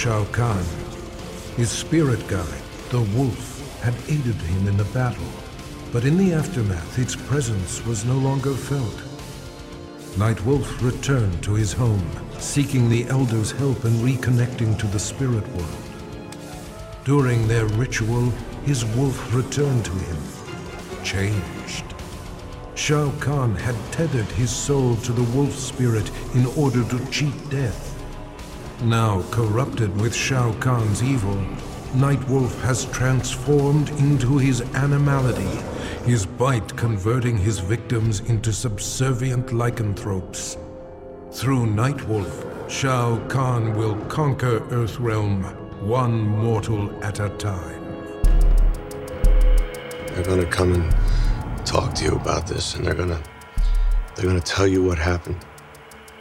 Shao 0.00 0.24
Kahn. 0.32 0.64
His 1.58 1.68
spirit 1.68 2.26
guide, 2.26 2.62
the 2.88 3.02
Wolf, 3.14 3.80
had 3.82 3.92
aided 4.08 4.36
him 4.36 4.66
in 4.66 4.78
the 4.78 4.92
battle, 4.94 5.30
but 5.92 6.06
in 6.06 6.16
the 6.16 6.32
aftermath, 6.32 6.98
its 6.98 7.14
presence 7.14 7.84
was 7.84 8.06
no 8.06 8.14
longer 8.16 8.54
felt. 8.54 8.96
Nightwolf 10.16 10.80
returned 10.80 11.42
to 11.42 11.52
his 11.52 11.74
home, 11.74 12.10
seeking 12.38 12.88
the 12.88 13.06
Elder's 13.08 13.50
help 13.50 13.84
in 13.84 13.92
reconnecting 14.00 14.78
to 14.78 14.86
the 14.86 14.98
spirit 14.98 15.46
world. 15.48 15.84
During 17.04 17.46
their 17.46 17.66
ritual, 17.66 18.30
his 18.64 18.86
wolf 18.96 19.34
returned 19.34 19.84
to 19.84 19.92
him, 19.92 20.16
changed. 21.04 21.84
Shao 22.74 23.10
Kahn 23.20 23.54
had 23.54 23.76
tethered 23.92 24.32
his 24.32 24.50
soul 24.50 24.96
to 24.96 25.12
the 25.12 25.30
wolf 25.36 25.54
spirit 25.54 26.10
in 26.34 26.46
order 26.56 26.88
to 26.88 27.10
cheat 27.10 27.50
death. 27.50 27.89
Now 28.82 29.22
corrupted 29.30 29.94
with 30.00 30.14
Shao 30.14 30.54
Kahn's 30.54 31.02
evil, 31.02 31.36
Nightwolf 31.92 32.58
has 32.62 32.86
transformed 32.86 33.90
into 34.00 34.38
his 34.38 34.62
animality, 34.74 35.50
his 36.06 36.24
bite 36.24 36.74
converting 36.78 37.36
his 37.36 37.58
victims 37.58 38.20
into 38.20 38.54
subservient 38.54 39.52
lycanthropes. 39.52 40.56
Through 41.30 41.66
Nightwolf, 41.66 42.70
Shao 42.70 43.18
Kahn 43.28 43.76
will 43.76 43.96
conquer 44.06 44.60
Earthrealm, 44.70 45.42
one 45.82 46.18
mortal 46.18 46.90
at 47.04 47.20
a 47.20 47.28
time. 47.36 47.84
They're 50.06 50.24
gonna 50.24 50.46
come 50.46 50.72
and 50.72 51.66
talk 51.66 51.92
to 51.96 52.04
you 52.04 52.12
about 52.12 52.46
this, 52.46 52.76
and 52.76 52.86
they're 52.86 52.94
gonna 52.94 53.22
they're 54.16 54.26
gonna 54.26 54.40
tell 54.40 54.66
you 54.66 54.82
what 54.82 54.96
happened. 54.96 55.44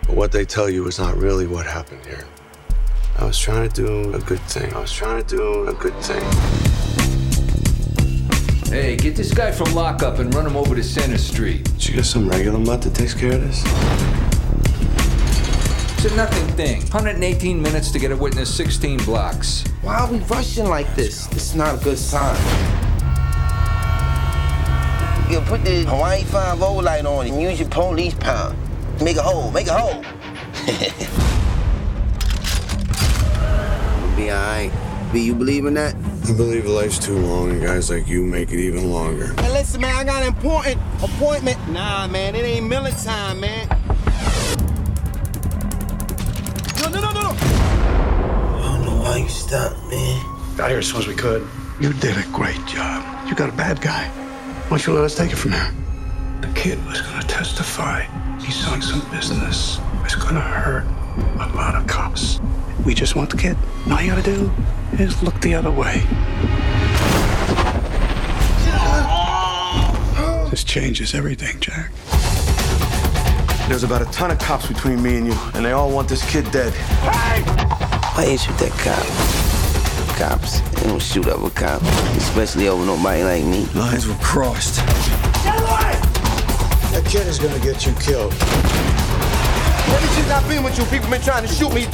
But 0.05 0.18
what 0.18 0.34
they 0.34 0.43
tell 0.43 0.70
you 0.70 0.88
is 0.88 0.99
not 0.99 1.16
really 1.16 1.47
what 1.47 1.66
happened 1.66 2.05
here. 2.05 2.26
I 3.20 3.26
was 3.26 3.38
trying 3.38 3.67
to 3.70 3.76
do 3.76 4.13
a 4.13 4.20
good 4.20 4.39
thing. 4.43 4.74
I 4.74 4.80
was 4.80 4.93
trying 4.93 5.22
to 5.26 5.36
do 5.36 5.67
a 5.67 5.74
good 5.74 5.93
thing. 5.95 6.24
Hey, 8.72 8.95
get 8.95 9.17
this 9.17 9.34
guy 9.34 9.51
from 9.51 9.76
lockup 9.76 10.20
and 10.20 10.34
run 10.34 10.45
him 10.45 10.55
over 10.55 10.74
to 10.74 10.82
Center 10.82 11.17
Street. 11.17 11.65
Did 11.65 11.89
you 11.89 11.95
get 11.95 12.05
some 12.05 12.30
regular 12.30 12.59
mutt 12.59 12.82
that 12.84 12.95
takes 12.95 13.13
care 13.13 13.34
of 13.34 13.41
this? 13.41 13.61
It's 15.97 16.05
a 16.05 16.15
nothing 16.15 16.47
thing. 16.55 16.80
118 16.84 17.61
minutes 17.61 17.91
to 17.91 17.99
get 17.99 18.13
a 18.13 18.15
witness 18.15 18.55
16 18.55 19.03
blocks. 19.03 19.65
Why 19.82 19.97
are 19.97 20.09
we 20.09 20.20
rushing 20.20 20.70
like 20.70 20.95
this? 20.95 21.28
This 21.28 21.49
is 21.49 21.55
not 21.55 21.82
a 21.82 21.84
good 21.84 21.97
sign. 21.97 22.38
You 25.30 25.41
put 25.41 25.65
the 25.65 25.84
Hawaii 25.89 26.24
5 26.24 26.57
light 26.57 27.05
on 27.05 27.28
and 27.28 27.41
use 27.41 27.59
your 27.59 27.67
police 27.67 28.13
power. 28.13 28.55
Make 29.01 29.17
a 29.17 29.24
hole, 29.24 29.51
make 29.51 29.67
a 29.67 29.78
hole. 29.78 31.36
we'll 34.20 34.28
be 34.28 34.32
alright. 34.32 34.72
B, 35.11 35.22
you 35.22 35.34
believe 35.34 35.65
in 35.65 35.74
that? 35.76 35.95
I 36.28 36.34
believe 36.34 36.65
life's 36.65 36.99
too 36.99 37.17
long, 37.17 37.49
and 37.49 37.61
guys 37.61 37.89
like 37.89 38.07
you 38.07 38.24
make 38.24 38.51
it 38.51 38.59
even 38.59 38.91
longer. 38.91 39.34
Hey, 39.41 39.51
listen, 39.51 39.82
man, 39.82 39.95
I 39.95 40.03
got 40.03 40.22
an 40.22 40.28
important 40.28 40.78
appointment. 41.01 41.57
Nah, 41.70 42.07
man, 42.07 42.36
it 42.36 42.43
ain't 42.43 42.67
Miller 42.67 42.91
time, 42.91 43.39
man. 43.39 43.67
No, 46.80 46.89
no, 46.89 47.01
no, 47.01 47.11
no, 47.11 47.22
no. 47.22 47.30
I 47.32 48.76
don't 48.76 48.86
know 48.86 49.01
why 49.01 49.17
you 49.17 49.30
stopped, 49.30 49.84
man. 49.89 50.55
Got 50.57 50.70
here 50.70 50.80
as 50.80 50.88
soon 50.88 51.01
as 51.01 51.07
we 51.07 51.15
could. 51.15 51.47
You 51.80 51.93
did 51.93 52.17
a 52.17 52.28
great 52.32 52.63
job. 52.67 53.28
You 53.28 53.36
got 53.36 53.49
a 53.49 53.53
bad 53.53 53.82
guy. 53.82 54.07
Why 54.67 54.78
don't 54.78 54.86
you 54.86 54.93
let 54.93 55.05
us 55.05 55.15
take 55.15 55.32
it 55.32 55.38
from 55.38 55.51
there? 55.51 55.72
The 56.41 56.47
kid 56.53 56.86
was 56.86 57.01
gonna 57.01 57.24
testify. 57.24 58.03
He's 58.39 58.55
selling 58.55 58.82
some 58.82 59.01
business. 59.09 59.80
It's 60.03 60.15
gonna 60.15 60.41
hurt 60.41 60.86
a 61.39 61.55
lot 61.55 61.76
of 61.76 61.88
cops. 61.88 62.39
We 62.86 62.94
just 62.94 63.16
want 63.16 63.30
the 63.30 63.38
kid. 63.38 63.58
All 63.92 64.02
you 64.02 64.10
gotta 64.10 64.24
do 64.24 64.52
is 64.94 65.22
look 65.22 65.40
the 65.42 65.54
other 65.54 65.72
way. 65.72 66.04
This 70.50 70.64
changes 70.64 71.14
everything, 71.14 71.60
Jack. 71.60 71.92
There's 73.68 73.84
about 73.84 74.02
a 74.02 74.06
ton 74.06 74.32
of 74.32 74.40
cops 74.40 74.66
between 74.68 75.02
me 75.04 75.18
and 75.18 75.28
you, 75.28 75.36
and 75.54 75.64
they 75.64 75.74
all 75.74 75.92
want 75.92 76.10
this 76.10 76.24
kid 76.32 76.50
dead. 76.52 76.74
Why 77.04 78.24
ain't 78.24 78.32
you 78.32 78.38
shoot 78.40 78.58
that 78.58 78.72
cop? 78.80 79.06
Cops, 80.18 80.62
they 80.82 80.88
don't 80.88 81.02
shoot 81.02 81.28
other 81.28 81.50
cops, 81.52 81.88
especially 82.18 82.68
over 82.68 82.84
nobody 82.84 83.24
like 83.24 83.44
me. 83.44 83.66
Lines 83.76 84.08
were 84.08 84.16
crossed. 84.16 84.78
That 86.92 87.06
kid 87.06 87.28
is 87.28 87.38
gonna 87.38 87.60
get 87.60 87.86
you 87.86 87.94
killed. 87.94 88.34
Maybe 89.90 90.08
she's 90.16 90.28
not 90.28 90.48
been 90.48 90.64
with 90.64 90.78
you. 90.78 90.86
People 90.86 91.10
been 91.10 91.22
trying 91.22 91.46
to 91.46 91.54
shoot 91.54 91.72
me. 91.74 91.88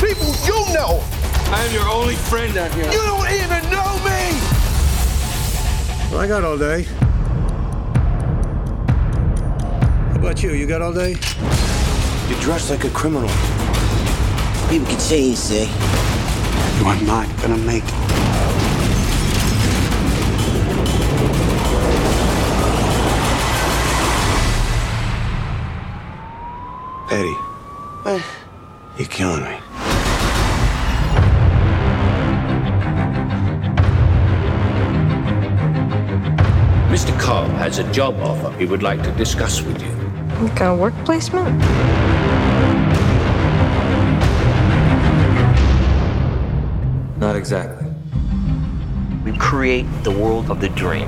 People 0.00 0.32
you 0.46 0.56
know. 0.72 1.02
I 1.52 1.64
am 1.66 1.74
your 1.74 1.86
only 1.88 2.14
friend 2.14 2.56
out 2.56 2.72
here. 2.72 2.86
You 2.86 3.02
don't 3.02 3.28
even 3.30 3.62
know 3.70 3.98
me. 4.02 4.40
I 6.16 6.26
got 6.26 6.42
all 6.42 6.56
day. 6.56 6.84
How 10.12 10.16
about 10.18 10.42
you? 10.42 10.52
You 10.54 10.66
got 10.66 10.80
all 10.80 10.94
day? 10.94 11.16
You're 12.28 12.40
dressed 12.40 12.70
like 12.70 12.84
a 12.84 12.90
criminal. 12.90 13.28
People 14.70 14.86
can 14.86 14.98
change, 15.00 15.36
say. 15.36 15.68
You 16.78 16.86
are 16.86 17.00
not 17.02 17.28
gonna 17.42 17.58
make 17.58 17.84
it. 17.84 17.94
Eddie. 27.12 27.36
You're 28.96 29.08
killing 29.08 29.44
me. 29.44 29.69
Has 37.70 37.78
a 37.78 37.92
job 37.92 38.18
offer 38.18 38.50
he 38.58 38.66
would 38.66 38.82
like 38.82 39.00
to 39.00 39.12
discuss 39.12 39.62
with 39.62 39.80
you. 39.80 39.92
Like 40.44 40.60
a 40.60 40.74
work 40.74 40.92
placement? 41.04 41.56
Not 47.20 47.36
exactly. 47.36 47.86
We 49.24 49.38
create 49.38 49.86
the 50.02 50.10
world 50.10 50.50
of 50.50 50.60
the 50.60 50.68
dream. 50.70 51.06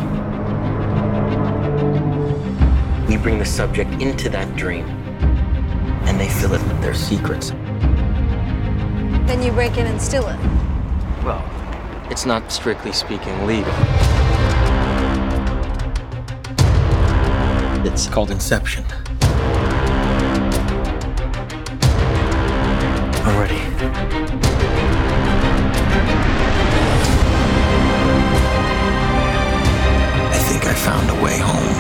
We 3.09 3.17
bring 3.17 3.41
the 3.41 3.45
subject 3.45 3.91
into 4.01 4.29
that 4.29 4.55
dream, 4.55 4.85
and 6.07 6.21
they 6.21 6.29
fill 6.29 6.55
it 6.55 6.63
with 6.63 6.81
their 6.81 6.95
secrets. 6.95 7.51
Then 9.27 9.43
you 9.43 9.51
break 9.51 9.79
in 9.79 9.87
and 9.87 10.01
steal 10.01 10.29
it. 10.29 10.39
Well, 11.25 11.43
it's 12.09 12.25
not 12.25 12.53
strictly 12.53 12.93
speaking 12.93 13.47
legal. 13.49 13.75
It's 17.85 18.07
called 18.07 18.31
Inception. 18.31 18.85
I'm 23.25 23.39
ready. 23.39 23.59
I 30.31 30.39
think 30.49 30.65
I 30.67 30.75
found 30.75 31.11
a 31.11 31.15
way 31.23 31.39
home. 31.39 31.75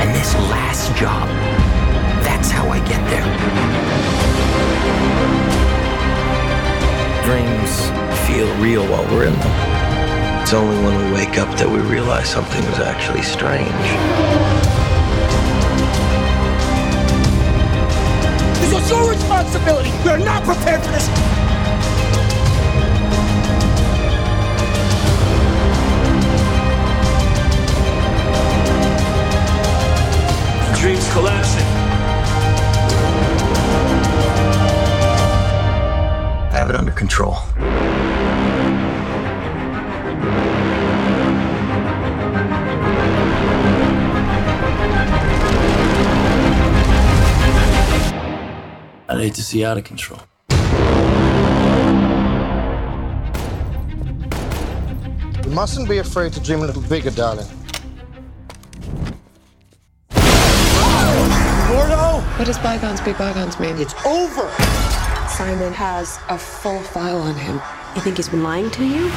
And 0.00 0.14
this 0.14 0.34
last 0.34 0.94
job, 0.96 1.28
that's 2.22 2.50
how 2.50 2.68
I 2.68 2.78
get 2.86 3.02
there. 3.10 3.26
Dreams 7.24 7.90
feel 8.28 8.48
real 8.62 8.86
while 8.88 9.04
we're 9.12 9.26
in 9.26 9.34
them. 9.34 9.43
It's 10.54 10.62
only 10.62 10.84
when 10.84 11.04
we 11.04 11.12
wake 11.12 11.36
up 11.36 11.48
that 11.58 11.68
we 11.68 11.80
realize 11.80 12.28
something 12.28 12.64
was 12.70 12.78
actually 12.78 13.22
strange. 13.22 13.66
This 18.60 18.72
was 18.72 18.88
your 18.88 19.10
responsibility. 19.10 19.90
We 20.04 20.10
are 20.10 20.18
not 20.18 20.44
prepared 20.44 20.80
for 20.84 20.92
this. 20.92 21.08
The 30.68 30.78
dream's 30.78 31.12
collapsing. 31.12 31.66
I 36.46 36.56
have 36.56 36.70
it 36.70 36.76
under 36.76 36.92
control. 36.92 37.38
I'd 49.14 49.20
hate 49.20 49.34
to 49.34 49.42
see 49.42 49.64
out 49.64 49.78
of 49.78 49.84
control. 49.84 50.20
You 55.44 55.50
mustn't 55.50 55.88
be 55.88 55.98
afraid 55.98 56.32
to 56.32 56.40
dream 56.40 56.62
a 56.62 56.66
little 56.66 56.82
bigger, 56.82 57.10
darling. 57.10 57.46
Gordo? 61.68 62.20
What 62.36 62.46
does 62.46 62.58
bygones 62.58 63.00
be 63.02 63.12
bygones 63.12 63.60
mean? 63.60 63.76
It's 63.76 63.94
over! 64.04 64.50
Simon 65.28 65.72
has 65.72 66.18
a 66.28 66.36
full 66.36 66.80
file 66.80 67.18
on 67.18 67.36
him. 67.36 67.60
You 67.94 68.00
think 68.00 68.16
he's 68.16 68.28
been 68.28 68.42
lying 68.42 68.70
to 68.72 68.84
you? 68.84 69.12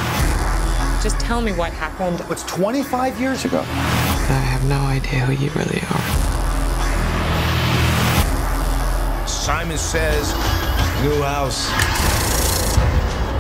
Just 1.02 1.20
tell 1.20 1.42
me 1.42 1.52
what 1.54 1.72
happened. 1.74 2.26
It's 2.32 2.44
25 2.44 3.20
years 3.20 3.46
ago. 3.46 3.60
I 3.60 4.42
have 4.44 4.68
no 4.68 4.80
idea 4.80 5.20
who 5.20 5.34
you 5.34 5.52
really 5.52 5.82
are. 5.92 6.48
Simon 9.28 9.78
says, 9.78 10.34
new 11.04 11.22
house. 11.22 11.68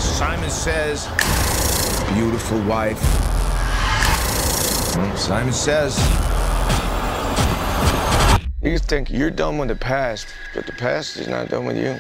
Simon 0.01 0.51
says, 0.51 1.08
beautiful 2.14 2.62
wife. 2.62 3.01
Simon 5.18 5.51
says, 5.51 5.97
You 8.62 8.78
think 8.78 9.10
you're 9.10 9.32
done 9.32 9.58
with 9.58 9.70
the 9.70 9.76
past, 9.76 10.28
but 10.53 10.68
the 10.68 10.74
past 10.74 11.18
is 11.18 11.28
not 11.28 11.49
done 11.49 11.66
with 11.66 11.78
you. 11.78 11.97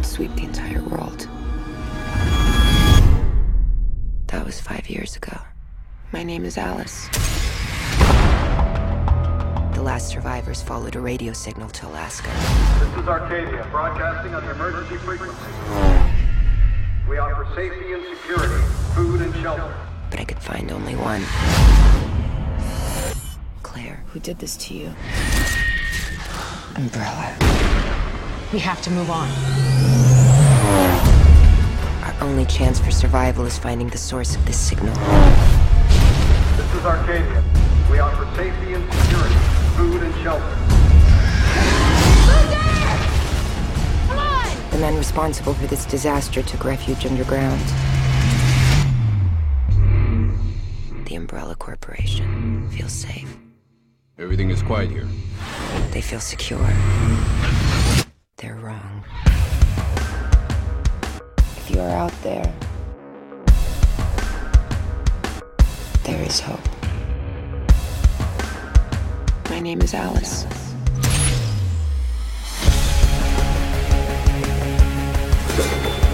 Would 0.00 0.06
sweep 0.06 0.34
the 0.34 0.44
entire 0.44 0.82
world. 0.84 1.28
That 4.28 4.46
was 4.46 4.58
five 4.58 4.88
years 4.88 5.14
ago. 5.14 5.36
My 6.10 6.22
name 6.22 6.46
is 6.46 6.56
Alice. 6.56 7.06
The 9.74 9.82
last 9.82 10.08
survivors 10.08 10.62
followed 10.62 10.96
a 10.96 11.00
radio 11.00 11.34
signal 11.34 11.68
to 11.68 11.86
Alaska. 11.86 12.30
This 12.80 13.02
is 13.02 13.08
Arcadia, 13.08 13.66
broadcasting 13.70 14.34
on 14.34 14.42
the 14.46 14.52
emergency 14.52 14.96
frequency. 14.96 15.36
We 17.06 17.18
offer 17.18 17.46
safety 17.54 17.92
and 17.92 18.02
security, 18.16 18.64
food 18.94 19.20
and 19.20 19.34
shelter. 19.42 19.74
But 20.10 20.20
I 20.20 20.24
could 20.24 20.38
find 20.38 20.72
only 20.72 20.94
one. 20.96 21.22
Claire, 23.62 24.02
who 24.06 24.20
did 24.20 24.38
this 24.38 24.56
to 24.56 24.74
you? 24.74 24.94
Umbrella. 26.76 27.79
We 28.52 28.58
have 28.58 28.82
to 28.82 28.90
move 28.90 29.08
on. 29.10 29.28
Our 32.02 32.14
only 32.20 32.44
chance 32.46 32.80
for 32.80 32.90
survival 32.90 33.44
is 33.46 33.56
finding 33.56 33.86
the 33.86 33.98
source 33.98 34.34
of 34.34 34.44
this 34.44 34.58
signal. 34.58 34.92
This 36.56 36.74
is 36.74 36.84
Arcadia. 36.84 37.44
We 37.88 38.00
offer 38.00 38.26
safety 38.34 38.74
and 38.74 38.92
security, 38.92 39.34
food 39.76 40.02
and 40.02 40.14
shelter. 40.24 40.56
The 44.72 44.78
men 44.78 44.96
responsible 44.96 45.54
for 45.54 45.68
this 45.68 45.86
disaster 45.86 46.42
took 46.42 46.64
refuge 46.64 47.06
underground. 47.06 47.62
The 51.06 51.14
Umbrella 51.14 51.54
Corporation 51.54 52.68
feels 52.70 52.92
safe. 52.92 53.32
Everything 54.18 54.50
is 54.50 54.60
quiet 54.60 54.90
here. 54.90 55.06
They 55.92 56.00
feel 56.00 56.18
secure. 56.18 56.58
They're 58.40 58.54
wrong. 58.54 59.04
If 61.36 61.70
you 61.70 61.78
are 61.78 61.90
out 61.90 62.22
there, 62.22 62.50
there 66.04 66.22
is 66.22 66.40
hope. 66.40 66.58
My 69.50 69.60
name 69.60 69.82
is 69.82 69.92
Alice. 69.92 70.46
Disconnect 75.56 76.09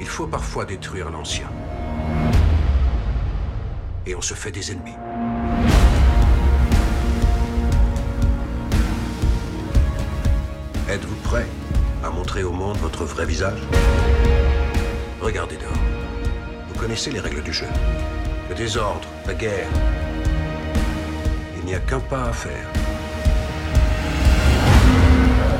il 0.00 0.06
faut 0.06 0.26
parfois 0.26 0.64
détruire 0.64 1.10
l'ancien. 1.10 1.48
Et 4.06 4.14
on 4.14 4.20
se 4.20 4.34
fait 4.34 4.50
des 4.52 4.70
ennemis. 4.72 4.94
Êtes-vous 10.88 11.16
prêt 11.24 11.46
à 12.04 12.10
montrer 12.10 12.44
au 12.44 12.52
monde 12.52 12.76
votre 12.76 13.04
vrai 13.04 13.26
visage? 13.26 13.58
Regardez 15.20 15.56
dehors. 15.56 15.72
Vous 16.68 16.78
connaissez 16.78 17.10
les 17.10 17.20
règles 17.20 17.42
du 17.42 17.52
jeu. 17.52 17.66
Le 18.48 18.54
désordre, 18.54 19.08
la 19.26 19.34
guerre. 19.34 19.68
Il 21.58 21.64
n'y 21.64 21.74
a 21.74 21.80
qu'un 21.80 21.98
pas 21.98 22.26
à 22.26 22.32
faire. 22.32 22.66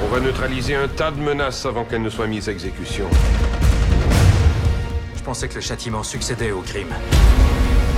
On 0.05 0.09
va 0.09 0.20
neutraliser 0.20 0.76
un 0.76 0.87
tas 0.87 1.11
de 1.11 1.20
menaces 1.20 1.66
avant 1.66 1.84
qu'elles 1.84 2.03
ne 2.03 2.11
soient 2.11 2.28
mises 2.28 2.49
à 2.49 2.53
exécution. 2.53 3.07
Je 5.27 5.31
pensais 5.33 5.49
que 5.49 5.57
le 5.57 5.61
châtiment 5.61 6.05
succédait 6.05 6.53
au 6.53 6.61
crime. 6.61 6.95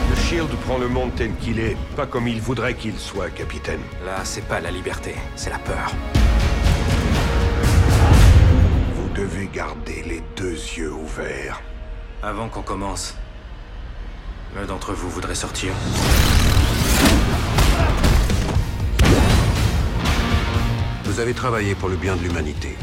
Le 0.08 0.16
Shield 0.16 0.48
prend 0.64 0.78
le 0.78 0.88
monde 0.88 1.10
tel 1.14 1.34
qu'il 1.34 1.60
est, 1.60 1.76
pas 1.94 2.06
comme 2.06 2.26
il 2.26 2.40
voudrait 2.40 2.72
qu'il 2.72 2.98
soit, 2.98 3.28
capitaine. 3.28 3.82
Là, 4.06 4.24
c'est 4.24 4.48
pas 4.48 4.60
la 4.60 4.70
liberté, 4.70 5.14
c'est 5.36 5.50
la 5.50 5.58
peur. 5.58 5.92
Vous 8.94 9.10
devez 9.14 9.46
garder 9.52 10.02
les 10.08 10.22
deux 10.38 10.54
yeux 10.54 10.90
ouverts. 10.90 11.60
Avant 12.22 12.48
qu'on 12.48 12.62
commence, 12.62 13.14
l'un 14.56 14.64
d'entre 14.64 14.94
vous 14.94 15.10
voudrait 15.10 15.34
sortir. 15.34 15.74
Vous 21.04 21.20
avez 21.20 21.34
travaillé 21.34 21.74
pour 21.74 21.90
le 21.90 21.96
bien 21.96 22.16
de 22.16 22.22
l'humanité. 22.22 22.74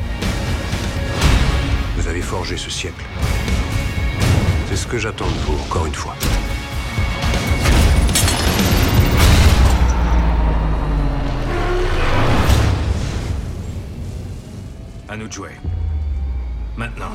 Vous 1.97 2.07
avez 2.07 2.21
forgé 2.21 2.57
ce 2.57 2.69
siècle. 2.69 3.03
C'est 4.75 4.81
ce 4.81 4.87
que 4.87 4.97
j'attends 4.97 5.25
de 5.25 5.39
vous, 5.45 5.57
encore 5.57 5.85
une 5.85 5.93
fois. 5.93 6.13
À 15.07 15.15
nous 15.15 15.29
de 15.29 15.31
jouer. 15.31 15.51
Maintenant. 16.75 17.11